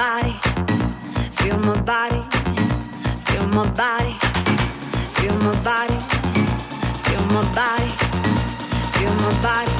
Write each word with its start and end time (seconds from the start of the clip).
body, 0.00 0.34
feel 1.34 1.58
my 1.58 1.78
body, 1.82 2.22
feel 3.26 3.46
my 3.48 3.68
body, 3.72 4.16
feel 5.12 5.36
my 5.40 5.54
body, 5.62 5.98
feel 7.04 7.24
my 7.26 7.44
body, 7.54 7.90
feel 8.94 9.14
my 9.16 9.42
body. 9.42 9.79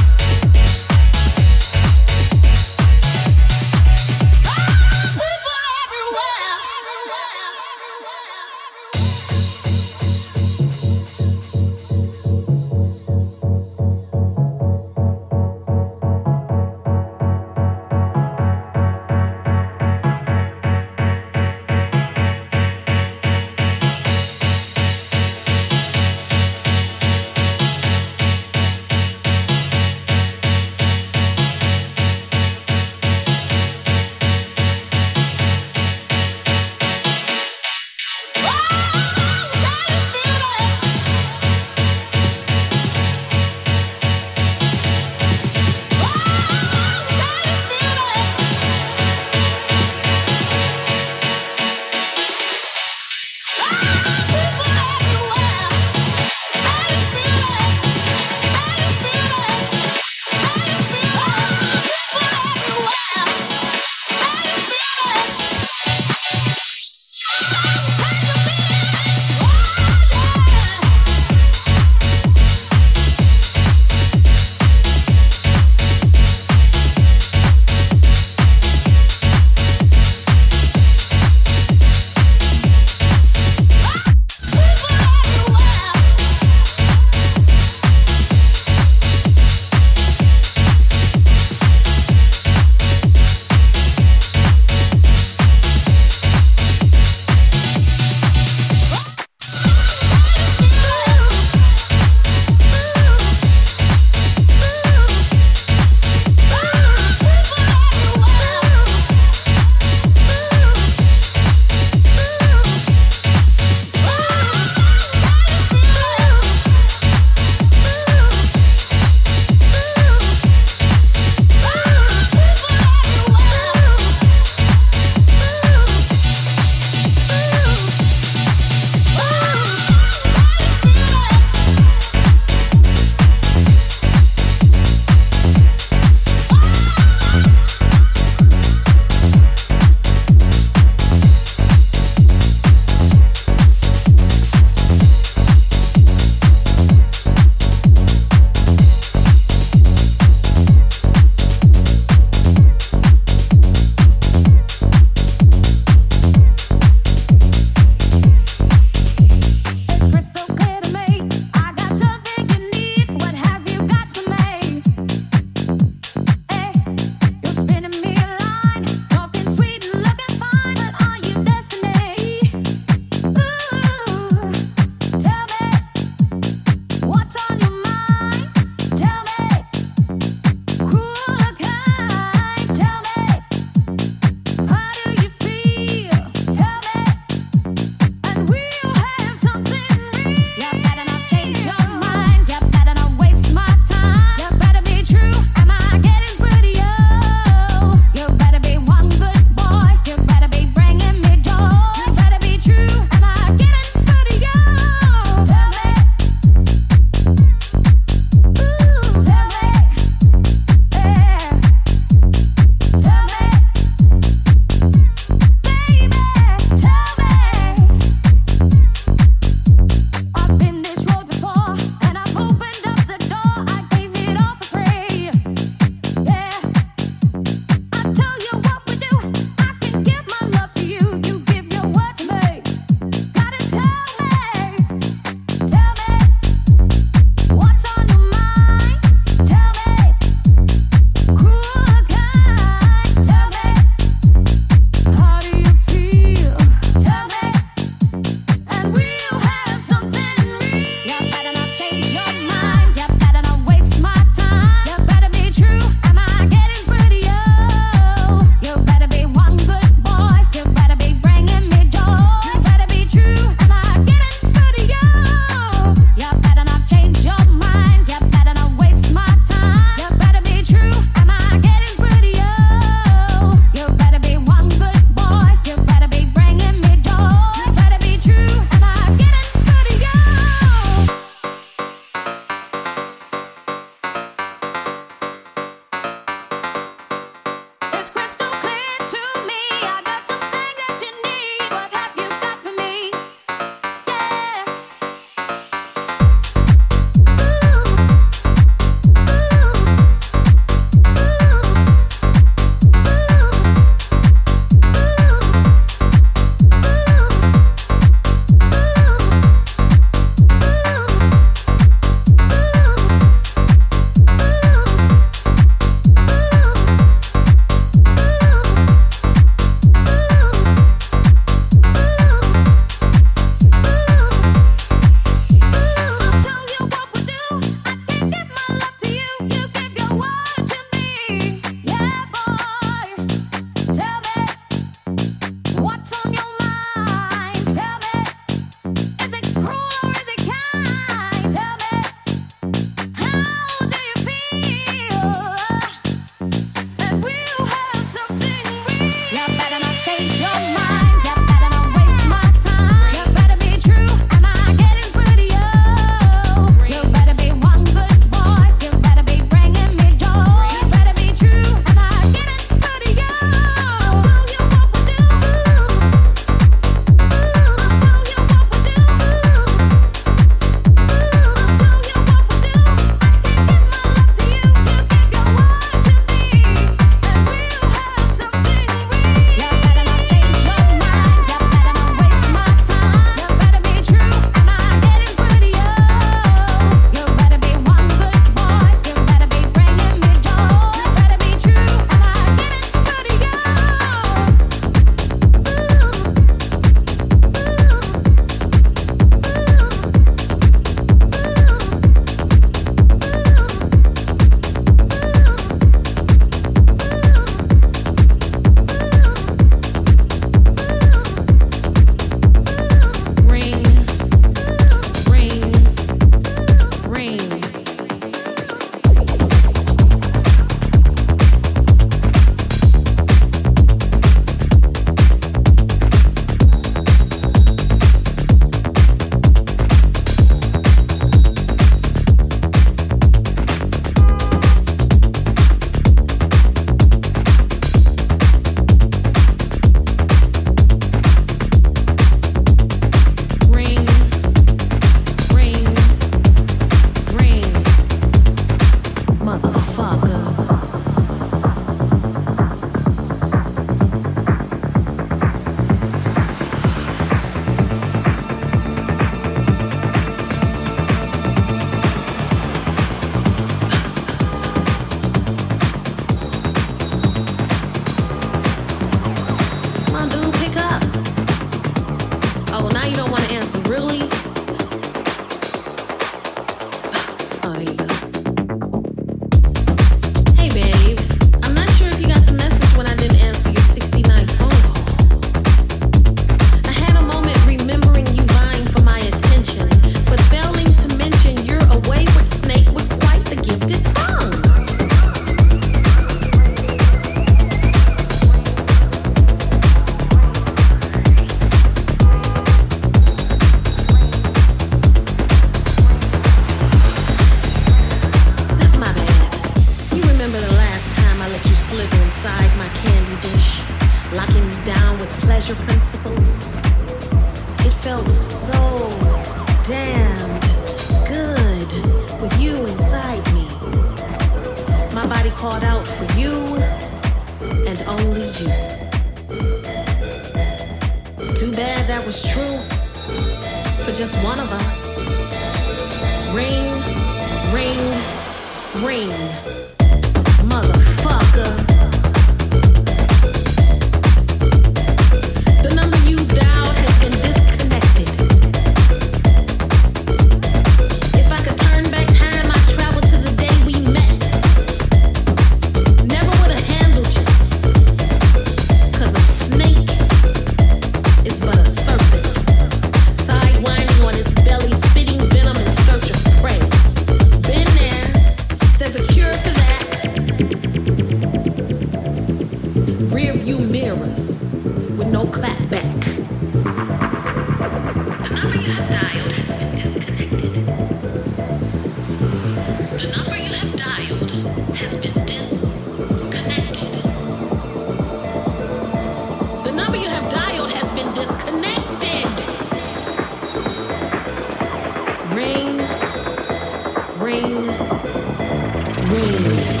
Wave. 599.31 600.00